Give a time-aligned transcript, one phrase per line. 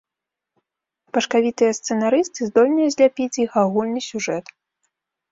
[1.17, 4.45] Башкавітыя сцэнарысты здольныя зляпіць з іх агульны сюжэт.